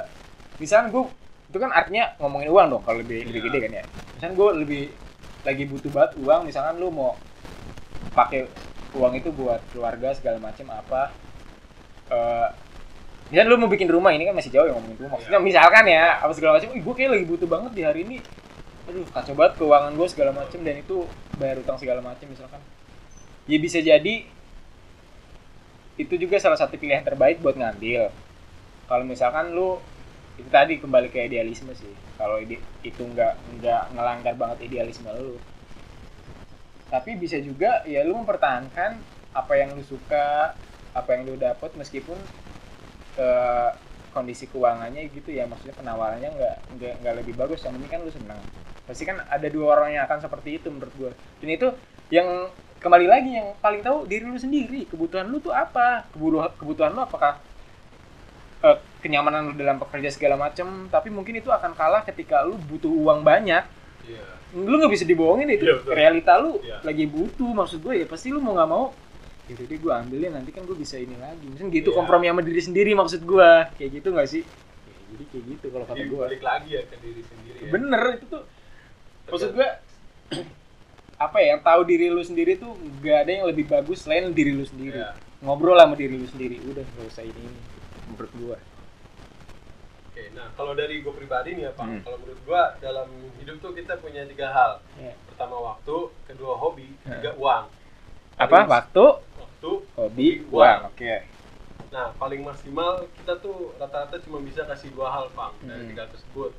misalkan 0.58 0.90
gue 0.90 1.06
itu 1.46 1.58
kan 1.58 1.70
artinya 1.70 2.18
ngomongin 2.18 2.50
uang 2.50 2.66
dong 2.66 2.82
kalau 2.82 2.98
lebih 2.98 3.30
lebih 3.30 3.38
Iya. 3.38 3.46
gede 3.46 3.58
kan 3.62 3.72
ya. 3.78 3.84
Misalkan 4.18 4.34
gue 4.34 4.48
lebih 4.66 4.82
lagi 5.46 5.64
butuh 5.70 5.90
banget 5.94 6.12
uang, 6.18 6.40
misalkan 6.42 6.74
lu 6.82 6.90
mau 6.90 7.14
pakai 8.10 8.50
uang 8.94 9.12
itu 9.18 9.30
buat 9.34 9.60
keluarga 9.74 10.14
segala 10.14 10.38
macam 10.38 10.66
apa 10.70 11.10
eh 12.10 12.48
misalkan 13.32 13.48
lu 13.50 13.56
mau 13.56 13.70
bikin 13.72 13.88
rumah 13.88 14.12
ini 14.12 14.28
kan 14.28 14.36
masih 14.36 14.52
jauh 14.52 14.68
ya 14.68 14.72
ngomongin 14.76 14.98
rumah. 15.00 15.16
Maksudnya 15.16 15.40
Iya. 15.40 15.48
misalkan 15.48 15.84
ya 15.88 16.04
apa 16.20 16.32
segala 16.36 16.60
macam 16.60 16.70
gue 16.76 16.94
kayak 16.94 17.10
lagi 17.10 17.24
butuh 17.26 17.48
banget 17.48 17.72
di 17.72 17.82
hari 17.82 18.00
ini. 18.04 18.16
Aduh 18.84 19.08
kacau 19.08 19.32
banget 19.32 19.52
keuangan 19.56 19.92
gue 19.96 20.08
segala 20.12 20.30
macam 20.36 20.58
dan 20.60 20.76
itu 20.76 20.96
bayar 21.40 21.56
utang 21.58 21.80
segala 21.80 22.00
macam 22.04 22.26
misalkan. 22.28 22.60
Ya 23.48 23.56
bisa 23.56 23.80
jadi 23.80 24.14
itu 25.94 26.14
juga 26.18 26.36
salah 26.42 26.58
satu 26.60 26.76
pilihan 26.76 27.00
terbaik 27.02 27.40
buat 27.40 27.56
ngambil. 27.56 28.12
Kalau 28.84 29.04
misalkan 29.08 29.56
lu 29.56 29.80
itu 30.36 30.50
tadi 30.52 30.76
kembali 30.82 31.08
ke 31.08 31.24
idealisme 31.24 31.72
sih. 31.72 31.94
Kalau 32.20 32.36
ide, 32.42 32.58
itu 32.84 33.00
nggak 33.00 33.58
nggak 33.58 33.82
ngelanggar 33.96 34.34
banget 34.36 34.68
idealisme 34.68 35.08
lu 35.16 35.40
tapi 36.92 37.16
bisa 37.16 37.40
juga 37.40 37.80
ya 37.88 38.04
lu 38.04 38.16
mempertahankan 38.20 39.00
apa 39.34 39.52
yang 39.56 39.74
lu 39.74 39.82
suka 39.82 40.54
apa 40.94 41.08
yang 41.16 41.26
lu 41.26 41.34
dapat 41.34 41.74
meskipun 41.74 42.16
eh, 43.18 43.70
kondisi 44.14 44.46
keuangannya 44.46 45.10
gitu 45.10 45.34
ya 45.34 45.44
maksudnya 45.50 45.74
penawarannya 45.74 46.30
nggak 46.30 46.56
nggak 46.78 46.94
nggak 47.02 47.14
lebih 47.18 47.34
bagus 47.34 47.66
yang 47.66 47.74
penting 47.74 47.92
kan 47.98 48.00
lu 48.06 48.12
senang 48.14 48.40
pasti 48.84 49.02
kan 49.08 49.16
ada 49.26 49.48
dua 49.48 49.74
orang 49.74 49.96
yang 49.96 50.04
akan 50.04 50.20
seperti 50.20 50.60
itu 50.60 50.68
menurut 50.68 50.92
gua. 51.00 51.12
Dan 51.40 51.48
itu 51.56 51.72
yang 52.12 52.52
kembali 52.84 53.08
lagi 53.08 53.32
yang 53.32 53.56
paling 53.64 53.80
tahu 53.80 54.04
diri 54.04 54.28
lu 54.28 54.36
sendiri 54.36 54.84
kebutuhan 54.84 55.24
lu 55.32 55.40
tuh 55.40 55.56
apa? 55.56 56.04
Kebutuhan 56.12 56.52
kebutuhan 56.60 56.92
lu 56.92 57.00
apakah 57.00 57.40
eh, 58.60 58.76
kenyamanan 59.00 59.50
lu 59.50 59.52
dalam 59.56 59.80
pekerja 59.80 60.12
segala 60.12 60.36
macam 60.36 60.86
tapi 60.92 61.08
mungkin 61.08 61.40
itu 61.40 61.48
akan 61.48 61.72
kalah 61.72 62.04
ketika 62.04 62.44
lu 62.44 62.60
butuh 62.60 62.92
uang 62.92 63.24
banyak. 63.24 63.64
Iya 64.04 64.43
lu 64.54 64.74
nggak 64.78 64.92
bisa 64.92 65.04
dibohongin 65.04 65.50
itu. 65.50 65.66
Iya, 65.66 65.74
betul. 65.82 65.92
realita 65.92 66.32
lu 66.38 66.62
Iya. 66.62 66.78
lagi 66.80 67.04
butuh 67.04 67.50
maksud 67.50 67.78
gue 67.82 67.94
ya 67.98 68.06
pasti 68.06 68.30
lu 68.30 68.38
mau 68.38 68.54
nggak 68.54 68.70
mau 68.70 68.94
udah 69.44 69.64
deh 69.68 69.76
gue 69.76 69.92
ambilin 69.92 70.32
nanti 70.32 70.50
kan 70.50 70.64
gue 70.64 70.72
bisa 70.72 70.96
ini 70.96 71.18
lagi. 71.18 71.44
Mungkin 71.44 71.68
gitu 71.68 71.90
Iya. 71.90 71.96
kompromi 71.98 72.30
sama 72.30 72.40
diri 72.40 72.62
sendiri 72.62 72.90
maksud 72.94 73.20
gue 73.20 73.48
kayak 73.74 73.90
gitu 73.92 74.08
nggak 74.10 74.28
sih? 74.30 74.42
Ya, 74.42 74.94
jadi 75.12 75.24
kayak 75.28 75.44
gitu 75.52 75.66
kalau 75.68 75.84
kata 75.84 76.02
gue 76.02 76.18
balik 76.18 76.42
lagi 76.42 76.68
ya 76.72 76.82
ke 76.86 76.96
diri 76.98 77.22
sendiri 77.22 77.58
ya. 77.60 77.70
Bener 77.70 78.02
itu 78.14 78.24
tuh 78.30 78.42
maksud 79.26 79.50
gue 79.52 79.68
apa 81.24 81.36
ya 81.38 81.54
yang 81.54 81.62
tahu 81.62 81.80
diri 81.84 82.06
lu 82.08 82.22
sendiri 82.22 82.56
tuh 82.56 82.72
nggak 82.74 83.18
ada 83.22 83.30
yang 83.30 83.44
lebih 83.46 83.66
bagus 83.66 84.02
selain 84.02 84.30
diri 84.30 84.50
lu 84.50 84.64
sendiri. 84.64 84.98
Iya. 84.98 85.12
ngobrol 85.44 85.76
sama 85.76 85.92
diri 85.92 86.16
lu 86.16 86.24
sendiri 86.24 86.56
udah 86.64 86.80
nggak 86.80 87.04
usah 87.04 87.20
ini, 87.20 87.36
ini 87.36 87.60
menurut 88.08 88.32
gue 88.32 88.56
nah 90.34 90.50
kalau 90.52 90.74
dari 90.74 90.98
gue 90.98 91.10
pribadi 91.10 91.54
nih 91.54 91.64
ya 91.64 91.72
Pak, 91.72 91.86
Hmm. 91.86 92.00
kalau 92.02 92.18
menurut 92.18 92.40
gue 92.40 92.62
dalam 92.80 93.08
hidup 93.38 93.56
tuh 93.58 93.72
kita 93.72 93.94
punya 93.96 94.26
tiga 94.26 94.50
hal. 94.50 94.72
Ya. 94.96 95.14
Pertama 95.24 95.56
waktu, 95.64 95.96
kedua 96.24 96.54
hobi, 96.54 96.90
ketiga 97.00 97.32
uang. 97.34 97.64
apa 98.34 98.66
waktu 98.66 99.04
Waktu, 99.38 99.70
hobi 99.94 100.28
uang. 100.44 100.58
uang 100.58 100.80
oke 100.88 101.14
nah 101.88 102.10
paling 102.12 102.42
maksimal 102.42 103.06
kita 103.14 103.38
tuh 103.38 103.70
rata-rata 103.78 104.18
cuma 104.18 104.42
bisa 104.42 104.66
kasih 104.66 104.90
dua 104.90 105.06
hal 105.08 105.30
Pak 105.30 105.54
dari 105.62 105.78
Hmm. 105.78 105.90
tiga 105.94 106.10
tersebut. 106.10 106.50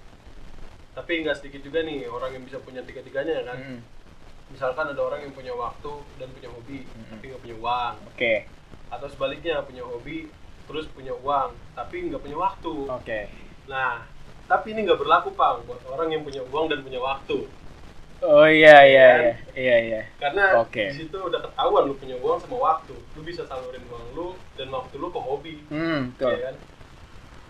Tapi 0.95 1.11
nggak 1.19 1.35
sedikit 1.35 1.59
juga 1.61 1.83
nih 1.83 2.07
orang 2.07 2.31
yang 2.31 2.43
bisa 2.43 2.55
punya 2.57 2.79
tiga-tiganya 2.79 3.33
ya 3.33 3.43
kan. 3.45 3.59
Mm, 3.59 3.79
Misalkan 4.47 4.87
ada 4.87 5.01
orang 5.01 5.19
yang 5.19 5.33
punya 5.33 5.51
waktu 5.51 5.91
dan 6.15 6.31
punya 6.31 6.47
hobi, 6.47 6.87
Hmm. 6.87 7.07
tapi 7.11 7.23
nggak 7.27 7.41
punya 7.41 7.57
uang. 7.57 7.93
oke 8.07 8.33
Atau 8.87 9.07
sebaliknya 9.09 9.59
punya 9.59 9.83
hobi, 9.83 10.31
terus 10.63 10.87
punya 10.87 11.11
uang, 11.13 11.51
tapi 11.75 11.95
nggak 12.07 12.21
punya 12.21 12.37
waktu. 12.39 12.73
oke 12.87 13.19
Nah, 13.71 13.93
tapi 14.49 14.67
ini 14.73 14.79
nggak 14.85 14.99
berlaku 15.01 15.29
Pak 15.39 15.51
buat 15.67 15.81
orang 15.93 16.07
yang 16.13 16.23
punya 16.27 16.41
uang 16.51 16.65
dan 16.71 16.79
punya 16.85 16.99
waktu. 17.09 17.37
Oh 18.29 18.45
iya 18.55 18.69
iya 18.89 19.03
Kan? 19.05 19.21
iya 19.21 19.31
iya 19.59 19.73
iya. 19.85 19.97
karena 20.21 20.45
Oke. 20.61 20.81
di 20.85 20.91
situ 20.97 21.17
udah 21.17 21.39
ketahuan 21.45 21.83
lu 21.89 21.95
punya 22.01 22.15
uang 22.17 22.39
sama 22.43 22.57
waktu 22.67 22.95
lu 23.15 23.21
bisa 23.29 23.43
salurin 23.49 23.83
uang 23.91 24.05
lu 24.17 24.29
dan 24.57 24.67
waktu 24.71 24.95
lu 25.01 25.09
ke 25.15 25.19
hobi 25.19 25.55
Hmm, 25.69 26.11
ya 26.23 26.35
betul. 26.35 26.41
kan 26.45 26.55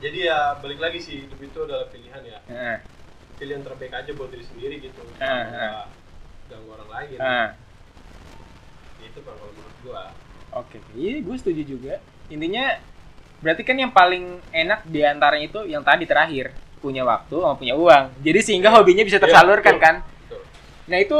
jadi 0.03 0.19
ya 0.31 0.37
balik 0.63 0.79
lagi 0.83 0.99
sih 1.01 1.15
hidup 1.27 1.39
itu 1.41 1.59
adalah 1.67 1.87
pilihan 1.93 2.23
ya 2.25 2.39
Heeh. 2.47 2.79
pilihan 3.39 3.63
terbaik 3.67 3.93
aja 3.93 4.11
buat 4.17 4.29
diri 4.33 4.45
sendiri 4.45 4.75
gitu 4.83 5.03
Ah, 5.19 5.45
Nggak 5.51 5.85
ganggu 6.49 6.69
orang 6.77 6.89
lain 6.91 7.19
Ah, 7.19 7.55
itu 8.99 9.19
kalau 9.23 9.51
menurut 9.51 9.75
gua 9.83 10.03
oke. 10.53 10.77
Iya, 10.97 11.21
gue 11.25 11.35
setuju 11.41 11.61
juga. 11.73 11.93
Intinya 12.33 12.65
berarti 13.39 13.61
kan 13.63 13.75
yang 13.75 13.91
paling 13.91 14.39
enak 14.51 14.83
di 14.85 15.01
antaranya 15.01 15.45
itu 15.47 15.59
yang 15.65 15.81
tadi 15.81 16.03
terakhir, 16.03 16.53
punya 16.79 17.01
waktu 17.01 17.35
sama 17.35 17.55
punya 17.57 17.73
uang. 17.73 18.03
Jadi 18.21 18.39
sehingga 18.43 18.69
hobinya 18.69 19.01
bisa 19.01 19.17
tersalurkan 19.17 19.75
betul. 19.75 19.83
kan. 19.83 19.95
Betul. 20.27 20.41
Nah, 20.85 20.99
itu 20.99 21.17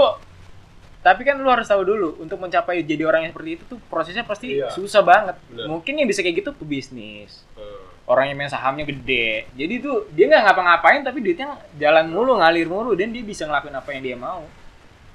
Tapi 1.06 1.22
kan 1.22 1.38
lu 1.38 1.46
harus 1.54 1.70
tahu 1.70 1.86
dulu 1.86 2.18
untuk 2.18 2.42
mencapai 2.42 2.82
jadi 2.82 3.06
orang 3.06 3.30
yang 3.30 3.32
seperti 3.38 3.62
itu 3.62 3.64
tuh 3.70 3.78
prosesnya 3.94 4.26
pasti 4.26 4.58
Iya. 4.58 4.74
susah 4.74 5.06
banget. 5.06 5.38
Bener. 5.54 5.70
Mungkin 5.70 6.02
yang 6.02 6.10
bisa 6.10 6.26
kayak 6.26 6.42
gitu 6.42 6.50
pebisnis. 6.58 7.46
Hmm. 7.54 8.10
Orang 8.10 8.26
yang 8.26 8.34
main 8.34 8.50
sahamnya 8.50 8.90
gede. 8.90 9.46
Jadi 9.54 9.86
tuh 9.86 10.10
dia 10.18 10.26
nggak 10.26 10.50
ngapa-ngapain 10.50 11.06
tapi 11.06 11.22
duitnya 11.22 11.62
jalan 11.78 12.10
mulu, 12.10 12.42
ngalir 12.42 12.66
mulu 12.66 12.98
dan 12.98 13.14
dia 13.14 13.22
bisa 13.22 13.46
ngelakuin 13.46 13.78
apa 13.78 13.90
yang 13.94 14.02
dia 14.02 14.18
mau. 14.18 14.50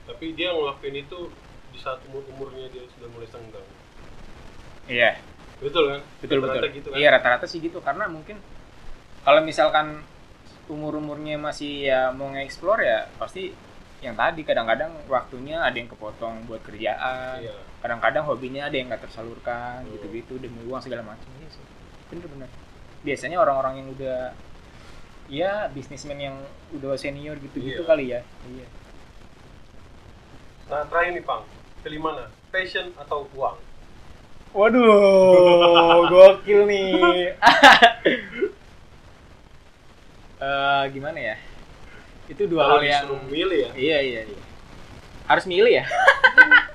Tapi 0.07 0.30
dia 0.38 0.54
ngelakuin 0.54 0.95
itu 1.02 1.19
di 1.75 1.78
saat 1.83 1.99
umur 2.07 2.23
umurnya 2.38 2.71
dia 2.71 2.87
sudah 2.95 3.11
mulai 3.11 3.26
senggang. 3.26 3.66
Iya. 4.87 5.19
Betul 5.61 5.85
kan? 5.88 6.00
betul 6.19 6.37
Rata-rata 6.38 6.57
betul 6.62 6.73
Gitu 6.75 6.88
kan? 6.88 6.97
iya 6.97 7.09
rata-rata 7.11 7.45
sih 7.45 7.59
gitu 7.59 7.79
karena 7.79 8.05
mungkin 8.07 8.37
kalau 9.21 9.40
misalkan 9.40 10.00
umur 10.67 10.97
umurnya 10.97 11.37
masih 11.37 11.85
ya 11.85 12.09
mau 12.11 12.29
nge-explore 12.29 12.81
ya 12.81 12.99
pasti 13.14 13.52
yang 14.00 14.14
tadi 14.14 14.40
kadang-kadang 14.40 14.88
waktunya 15.07 15.61
ada 15.61 15.75
yang 15.75 15.85
kepotong 15.87 16.47
buat 16.47 16.62
kerjaan 16.62 17.37
Iya. 17.38 17.52
kadang-kadang 17.81 18.25
hobinya 18.25 18.64
ada 18.64 18.73
yang 18.73 18.88
nggak 18.88 19.05
tersalurkan 19.05 19.83
Hmm. 19.83 19.93
gitu-gitu 19.93 20.38
demi 20.38 20.64
uang 20.64 20.81
segala 20.81 21.05
macam 21.05 21.29
iya 21.37 21.49
sih 21.49 21.61
bener-bener 22.09 22.49
biasanya 23.00 23.37
orang-orang 23.37 23.75
yang 23.76 23.88
udah 23.93 24.33
ya 25.29 25.69
bisnismen 25.69 26.17
yang 26.19 26.37
udah 26.73 26.97
senior 26.97 27.37
gitu-gitu 27.37 27.83
Iya. 27.83 27.87
kali 27.87 28.05
ya 28.09 28.21
iya 28.49 28.67
Nah 30.67 30.87
terakhir 30.87 31.12
nih 31.12 31.25
Pang, 31.26 31.43
pilih 31.83 31.99
mana? 31.99 32.31
Passion 32.49 32.95
atau 32.95 33.26
uang? 33.33 33.59
Waduh, 34.50 36.07
gokil 36.12 36.66
nih. 36.66 37.35
Eh 40.40 40.85
gimana 40.97 41.21
ya? 41.21 41.37
Itu 42.25 42.49
dua 42.49 42.64
Kalau 42.64 42.80
hal 42.80 42.88
yang 42.88 43.07
milih 43.28 43.69
ya. 43.69 43.71
Iya, 43.76 43.99
iya, 44.00 44.21
iya. 44.25 44.42
Harus 45.28 45.45
milih 45.45 45.69
ya? 45.69 45.85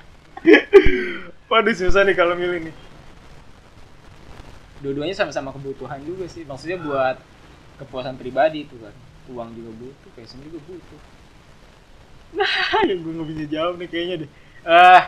Waduh, 1.50 1.74
susah 1.74 2.06
nih 2.06 2.14
kalau 2.14 2.38
milih 2.38 2.70
nih. 2.70 2.74
Dua-duanya 4.86 5.18
sama-sama 5.18 5.50
kebutuhan 5.50 5.98
juga 6.06 6.30
sih. 6.30 6.46
Maksudnya 6.46 6.78
buat 6.78 7.18
kepuasan 7.82 8.14
pribadi 8.14 8.70
itu 8.70 8.78
kan. 8.78 8.94
Uang 9.34 9.50
juga 9.58 9.74
butuh, 9.74 10.10
passion 10.14 10.38
juga 10.46 10.62
butuh. 10.62 11.00
Nah, 12.38 12.86
yang 12.86 13.02
gue 13.02 13.12
nggak 13.18 13.28
bisa 13.34 13.44
jawab 13.50 13.82
nih 13.82 13.88
kayaknya 13.90 14.16
deh. 14.22 14.30
Eh, 14.62 15.02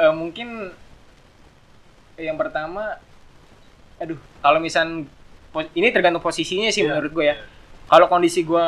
eh, 0.00 0.12
mungkin 0.12 0.72
yang 2.16 2.36
pertama, 2.36 3.00
aduh, 3.96 4.16
kalau 4.38 4.58
misal 4.58 5.04
ini 5.72 5.88
tergantung 5.90 6.20
posisinya 6.20 6.68
sih 6.68 6.84
Iya, 6.84 6.96
menurut 6.96 7.12
gue 7.12 7.24
ya. 7.26 7.34
iya. 7.34 7.44
Kalau 7.86 8.06
kondisi 8.06 8.40
gue 8.40 8.64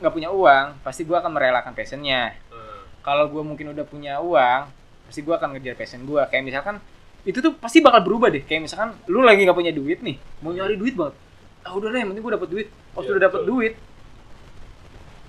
nggak 0.00 0.10
punya 0.10 0.30
uang, 0.30 0.80
pasti 0.80 1.04
gue 1.04 1.12
akan 1.12 1.28
merelakan 1.28 1.70
passionnya. 1.70 2.32
Hmm. 2.48 2.80
Kalau 3.00 3.28
gue 3.28 3.42
mungkin 3.42 3.70
udah 3.70 3.84
punya 3.84 4.16
uang, 4.18 4.70
pasti 5.04 5.20
gue 5.20 5.30
akan 5.30 5.54
ngejar 5.54 5.76
passion 5.76 6.02
gue. 6.02 6.22
Kayak 6.26 6.44
misalkan 6.46 6.76
itu 7.20 7.36
tuh 7.38 7.52
pasti 7.52 7.84
bakal 7.84 8.00
berubah 8.00 8.32
deh. 8.32 8.40
Kayak 8.40 8.64
misalkan 8.64 8.96
lu 9.06 9.20
lagi 9.20 9.44
nggak 9.44 9.54
punya 9.54 9.70
duit 9.70 10.00
nih, 10.00 10.16
mau 10.40 10.50
nyari 10.50 10.74
duit 10.74 10.96
banget. 10.96 11.14
Ah 11.60 11.76
udah 11.76 11.92
deh, 11.92 12.00
yang 12.00 12.08
penting 12.08 12.24
gue 12.24 12.32
dapet 12.32 12.48
duit. 12.48 12.68
Pas 12.90 13.02
Iya, 13.02 13.10
udah 13.12 13.22
dapet 13.22 13.40
betul. 13.42 13.50
duit, 13.52 13.72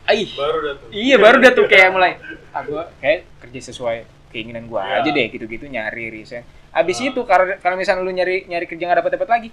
aih, 0.08 0.28
Baru 0.34 0.58
dah 0.62 0.74
tuh. 0.74 0.88
iya 0.90 1.16
baru 1.16 1.38
dah 1.38 1.52
tuh 1.52 1.66
kayak 1.68 1.90
mulai. 1.90 2.12
Ah 2.52 2.64
gue 2.64 2.84
kayak 2.98 3.20
kerja 3.44 3.60
sesuai 3.68 3.98
keinginan 4.32 4.66
gue 4.66 4.80
Iya. 4.80 4.98
aja 4.98 5.10
deh, 5.10 5.28
gitu-gitu 5.28 5.66
nyari 5.66 6.10
resign. 6.10 6.42
Abis 6.72 6.98
Ah. 6.98 7.08
itu 7.08 7.22
kalau 7.22 7.46
kalau 7.58 7.76
misalnya 7.76 8.02
lu 8.02 8.10
nyari 8.10 8.44
nyari 8.46 8.66
kerja 8.66 8.84
nggak 8.84 9.00
dapet 9.00 9.12
dapet 9.14 9.30
lagi, 9.30 9.50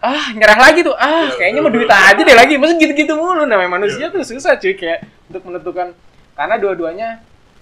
ah 0.00 0.26
nyerah 0.32 0.58
lagi 0.60 0.80
tuh 0.80 0.94
ah 0.94 1.26
Iya, 1.26 1.34
kayaknya 1.34 1.60
mau 1.60 1.70
duit 1.70 1.88
aja 1.88 2.16
deh 2.16 2.32
lagi 2.34 2.54
maksud 2.54 2.76
gitu-gitu 2.78 3.12
mulu 3.14 3.42
namanya 3.42 3.70
manusia 3.74 4.06
Iya. 4.06 4.12
tuh 4.12 4.22
susah 4.22 4.54
cuy 4.54 4.74
kayak 4.74 5.00
untuk 5.26 5.42
menentukan 5.42 5.96
karena 6.32 6.54
dua-duanya 6.56 7.08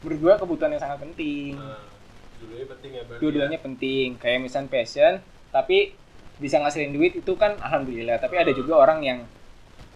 gua 0.03 0.35
kebutuhan 0.35 0.71
yang 0.71 0.83
sangat 0.83 0.99
penting 1.01 1.55
Nah, 1.55 1.79
dua-duanya 2.37 2.67
penting 2.69 2.91
ya 2.91 3.03
berarti. 3.05 3.21
dua-duanya 3.21 3.59
penting 3.59 4.07
kayak 4.19 4.39
misalnya 4.41 4.69
passion 4.69 5.13
tapi 5.49 5.95
bisa 6.37 6.59
ngasilin 6.59 6.91
duit 6.91 7.13
itu 7.15 7.33
kan 7.35 7.55
alhamdulillah 7.57 8.19
tapi 8.19 8.35
ada 8.35 8.51
juga 8.51 8.75
orang 8.77 8.99
yang 9.01 9.19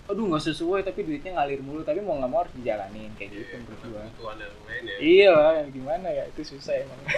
aduh 0.07 0.25
nggak 0.25 0.45
sesuai 0.45 0.81
tapi 0.81 1.03
duitnya 1.03 1.35
ngalir 1.35 1.59
mulu 1.59 1.83
tapi 1.83 1.99
mau 1.99 2.15
nggak 2.15 2.31
mau 2.31 2.41
harus 2.41 2.55
dijalanin 2.55 3.11
kayak 3.15 3.31
Iya, 3.31 3.39
gitu 3.43 3.55
menurut 3.57 3.79
karena 3.81 4.11
gua 4.15 4.33
ya. 4.79 4.97
iya 4.99 5.31
lah 5.31 5.55
gimana 5.67 6.09
ya 6.09 6.25
itu 6.27 6.43
susah 6.47 6.75
emang 6.79 7.01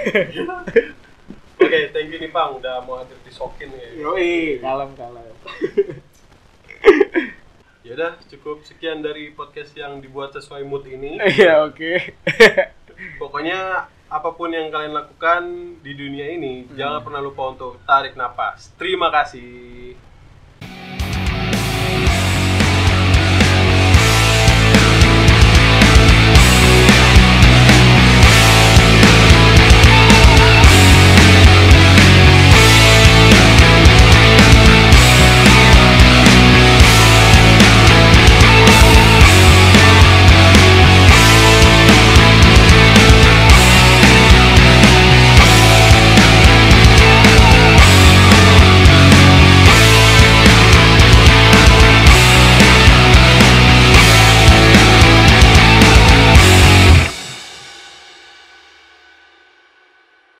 Oke, 1.58 1.90
thank 1.90 2.08
you 2.08 2.18
nih 2.18 2.30
Pang 2.30 2.54
udah 2.54 2.80
mau 2.80 2.96
hadir 2.96 3.18
di 3.18 3.28
Sokin 3.28 3.68
ya. 3.68 3.88
yoi 3.98 4.56
kalem 4.58 4.94
kalem 4.94 5.26
Ya 7.82 7.96
udah, 7.96 8.12
cukup 8.28 8.60
sekian 8.62 9.00
dari 9.00 9.32
podcast 9.32 9.72
yang 9.72 9.98
dibuat 9.98 10.28
sesuai 10.30 10.60
mood 10.60 10.84
ini. 10.84 11.16
iya 11.34 11.64
oke 11.64 12.12
Pokoknya 13.16 13.88
apa 14.08 14.28
pun 14.30 14.52
yang 14.52 14.68
kalian 14.68 14.92
lakukan 14.92 15.42
di 15.80 15.92
dunia 15.92 16.28
ini, 16.28 16.68
jangan 16.72 17.00
pernah 17.00 17.20
lupa 17.20 17.48
untuk 17.48 17.80
tarik 17.84 18.12
napas. 18.12 18.72
Terima 18.76 19.08
kasih. 19.08 19.96